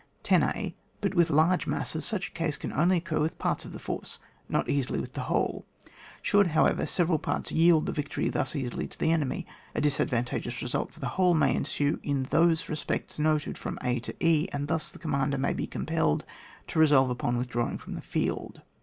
[0.23, 0.73] 10a.
[0.99, 4.17] But with large masses, such a case can only occur with parts of the force
[4.49, 5.63] not easUy with the whole.
[6.23, 9.45] Should, however, several parts yield the victory thus easily to the enemy,
[9.75, 13.99] a disadvant£i geous result for the whole may ensue in those respects noted from a
[13.99, 16.25] to e, and thus the commander may be compelled
[16.69, 18.63] to resolve upon withdrawing from the field.